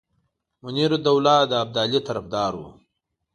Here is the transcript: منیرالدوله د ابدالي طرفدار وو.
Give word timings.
منیرالدوله 0.63 1.35
د 1.51 1.53
ابدالي 1.63 1.99
طرفدار 2.07 2.51
وو. 2.59 2.69